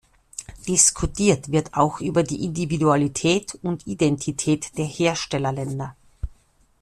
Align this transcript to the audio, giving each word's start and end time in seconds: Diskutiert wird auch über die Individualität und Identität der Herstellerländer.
Diskutiert 0.67 1.51
wird 1.51 1.75
auch 1.75 1.99
über 1.99 2.23
die 2.23 2.43
Individualität 2.43 3.55
und 3.61 3.85
Identität 3.85 4.75
der 4.79 4.85
Herstellerländer. 4.85 5.95